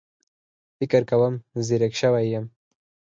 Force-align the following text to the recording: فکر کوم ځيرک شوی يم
فکر 0.77 1.01
کوم 1.09 1.33
ځيرک 1.65 1.93
شوی 2.01 2.25
يم 2.33 2.45